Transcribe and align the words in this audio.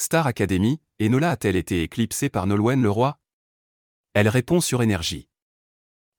Star 0.00 0.28
Academy, 0.28 0.80
Enola 1.02 1.32
a-t-elle 1.32 1.56
été 1.56 1.82
éclipsée 1.82 2.28
par 2.28 2.46
Nolwenn 2.46 2.80
Leroy? 2.80 3.18
Elle 4.14 4.28
répond 4.28 4.60
sur 4.60 4.80
énergie. 4.80 5.28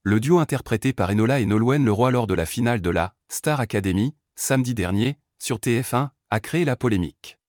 Le 0.04 0.20
duo 0.20 0.40
interprété 0.40 0.92
par 0.92 1.12
Enola 1.12 1.40
et 1.40 1.46
Nolwenn 1.46 1.86
Leroy 1.86 2.12
lors 2.12 2.28
de 2.28 2.34
la 2.34 2.46
finale 2.46 2.82
de 2.82 2.90
la 2.90 3.16
Star 3.30 3.62
Academy, 3.62 4.18
samedi 4.36 4.74
dernier, 4.74 5.18
sur 5.42 5.60
TF1, 5.60 6.10
a 6.30 6.40
créé 6.42 6.66
la 6.66 6.76
polémique. 6.76 7.40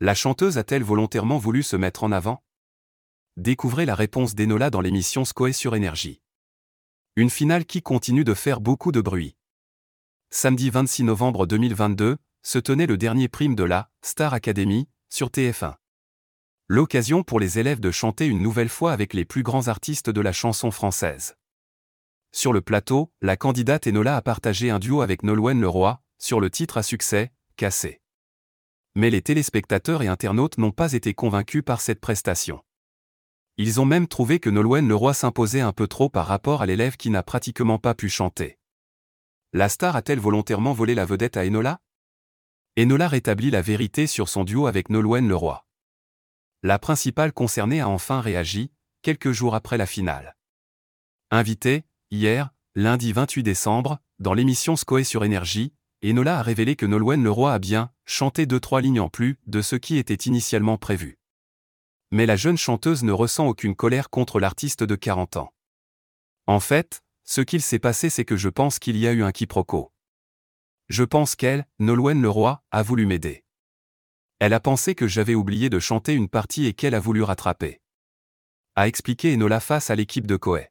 La 0.00 0.16
chanteuse 0.16 0.58
a-t-elle 0.58 0.82
volontairement 0.82 1.38
voulu 1.38 1.62
se 1.62 1.76
mettre 1.76 2.02
en 2.02 2.10
avant? 2.10 2.42
Découvrez 3.36 3.86
la 3.86 3.94
réponse 3.94 4.34
d'Enola 4.34 4.70
dans 4.70 4.80
l'émission 4.80 5.24
Scoé 5.24 5.52
sur 5.52 5.76
Énergie. 5.76 6.20
Une 7.14 7.30
finale 7.30 7.66
qui 7.66 7.82
continue 7.82 8.24
de 8.24 8.34
faire 8.34 8.60
beaucoup 8.60 8.90
de 8.90 9.00
bruit. 9.00 9.36
Samedi 10.30 10.70
26 10.70 11.04
novembre 11.04 11.46
2022, 11.46 12.16
se 12.42 12.58
tenait 12.58 12.86
le 12.86 12.98
dernier 12.98 13.28
prime 13.28 13.54
de 13.54 13.62
la 13.62 13.90
Star 14.02 14.34
Academy 14.34 14.88
sur 15.16 15.28
TF1. 15.28 15.76
L'occasion 16.68 17.22
pour 17.22 17.40
les 17.40 17.58
élèves 17.58 17.80
de 17.80 17.90
chanter 17.90 18.26
une 18.26 18.42
nouvelle 18.42 18.68
fois 18.68 18.92
avec 18.92 19.14
les 19.14 19.24
plus 19.24 19.42
grands 19.42 19.68
artistes 19.68 20.10
de 20.10 20.20
la 20.20 20.34
chanson 20.34 20.70
française. 20.70 21.36
Sur 22.32 22.52
le 22.52 22.60
plateau, 22.60 23.10
la 23.22 23.38
candidate 23.38 23.86
Enola 23.86 24.18
a 24.18 24.20
partagé 24.20 24.68
un 24.68 24.78
duo 24.78 25.00
avec 25.00 25.22
Nolwenn 25.22 25.58
Leroy, 25.58 26.02
sur 26.18 26.38
le 26.38 26.50
titre 26.50 26.76
à 26.76 26.82
succès, 26.82 27.32
Cassé 27.56 28.02
mais 28.94 29.08
les 29.08 29.22
téléspectateurs 29.22 30.02
et 30.02 30.08
internautes 30.08 30.58
n'ont 30.58 30.70
pas 30.70 30.92
été 30.92 31.14
convaincus 31.14 31.62
par 31.64 31.80
cette 31.80 32.00
prestation. 32.00 32.62
Ils 33.56 33.80
ont 33.80 33.86
même 33.86 34.08
trouvé 34.08 34.38
que 34.38 34.50
Nolwenn 34.50 34.86
Leroy 34.86 35.14
s'imposait 35.14 35.62
un 35.62 35.72
peu 35.72 35.88
trop 35.88 36.10
par 36.10 36.26
rapport 36.26 36.60
à 36.60 36.66
l'élève 36.66 36.98
qui 36.98 37.08
n'a 37.08 37.22
pratiquement 37.22 37.78
pas 37.78 37.94
pu 37.94 38.10
chanter. 38.10 38.58
La 39.54 39.70
star 39.70 39.96
a-t-elle 39.96 40.20
volontairement 40.20 40.74
volé 40.74 40.94
la 40.94 41.06
vedette 41.06 41.38
à 41.38 41.46
Enola? 41.46 41.80
Enola 42.78 43.08
rétablit 43.08 43.50
la 43.50 43.62
vérité 43.62 44.06
sur 44.06 44.28
son 44.28 44.44
duo 44.44 44.66
avec 44.66 44.90
Nolwenn 44.90 45.26
Leroy. 45.26 45.66
La 46.62 46.78
principale 46.78 47.32
concernée 47.32 47.80
a 47.80 47.88
enfin 47.88 48.20
réagi, 48.20 48.70
quelques 49.00 49.32
jours 49.32 49.54
après 49.54 49.78
la 49.78 49.86
finale. 49.86 50.36
Invité, 51.30 51.84
hier, 52.10 52.50
lundi 52.74 53.14
28 53.14 53.42
décembre, 53.42 53.98
dans 54.18 54.34
l'émission 54.34 54.76
Scoé 54.76 55.04
sur 55.04 55.24
Énergie, 55.24 55.72
Enola 56.04 56.38
a 56.38 56.42
révélé 56.42 56.76
que 56.76 56.84
Nolwenn 56.84 57.24
Leroy 57.24 57.50
a 57.50 57.58
bien 57.58 57.90
chanté 58.04 58.44
deux 58.44 58.60
trois 58.60 58.82
lignes 58.82 59.00
en 59.00 59.08
plus 59.08 59.38
de 59.46 59.62
ce 59.62 59.76
qui 59.76 59.96
était 59.96 60.28
initialement 60.28 60.76
prévu. 60.76 61.18
Mais 62.10 62.26
la 62.26 62.36
jeune 62.36 62.58
chanteuse 62.58 63.04
ne 63.04 63.12
ressent 63.12 63.46
aucune 63.46 63.74
colère 63.74 64.10
contre 64.10 64.38
l'artiste 64.38 64.82
de 64.82 64.96
40 64.96 65.38
ans. 65.38 65.54
En 66.46 66.60
fait, 66.60 67.02
ce 67.24 67.40
qu'il 67.40 67.62
s'est 67.62 67.78
passé 67.78 68.10
c'est 68.10 68.26
que 68.26 68.36
je 68.36 68.50
pense 68.50 68.78
qu'il 68.78 68.98
y 68.98 69.06
a 69.06 69.12
eu 69.12 69.22
un 69.22 69.32
quiproquo. 69.32 69.92
Je 70.88 71.02
pense 71.02 71.34
qu'elle, 71.34 71.66
Nolwenn 71.78 72.22
Leroy, 72.22 72.62
a 72.70 72.82
voulu 72.82 73.06
m'aider. 73.06 73.44
Elle 74.38 74.52
a 74.52 74.60
pensé 74.60 74.94
que 74.94 75.08
j'avais 75.08 75.34
oublié 75.34 75.70
de 75.70 75.78
chanter 75.78 76.14
une 76.14 76.28
partie 76.28 76.66
et 76.66 76.74
qu'elle 76.74 76.94
a 76.94 77.00
voulu 77.00 77.22
rattraper. 77.22 77.80
A 78.74 78.86
expliqué 78.86 79.32
Enola 79.34 79.60
face 79.60 79.90
à 79.90 79.96
l'équipe 79.96 80.26
de 80.26 80.36
Coé. 80.36 80.68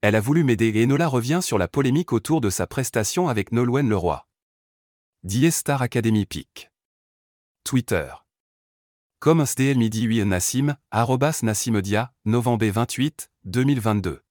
Elle 0.00 0.16
a 0.16 0.20
voulu 0.20 0.42
m'aider 0.42 0.68
et 0.74 0.84
Enola 0.84 1.06
revient 1.06 1.40
sur 1.42 1.58
la 1.58 1.68
polémique 1.68 2.12
autour 2.12 2.40
de 2.40 2.50
sa 2.50 2.66
prestation 2.66 3.28
avec 3.28 3.52
Nolwenn 3.52 3.88
Leroy. 3.88 4.26
Die 5.22 5.52
Star 5.52 5.82
Academy 5.82 6.26
Pic. 6.26 6.70
Twitter. 7.62 8.12
Comme 9.20 9.42
SDL 9.42 9.78
midi 9.78 10.02
8 10.02 10.24
Nassim, 10.24 10.74
arrobas 10.90 11.44
novembre 12.24 12.66
28, 12.66 13.30
2022. 13.44 14.24